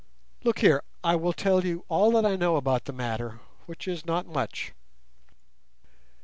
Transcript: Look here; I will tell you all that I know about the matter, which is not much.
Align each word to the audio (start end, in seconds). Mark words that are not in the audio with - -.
Look 0.43 0.61
here; 0.61 0.81
I 1.03 1.15
will 1.15 1.31
tell 1.31 1.63
you 1.63 1.85
all 1.87 2.09
that 2.13 2.25
I 2.25 2.35
know 2.35 2.55
about 2.55 2.85
the 2.85 2.91
matter, 2.91 3.39
which 3.67 3.87
is 3.87 4.03
not 4.03 4.25
much. 4.25 4.73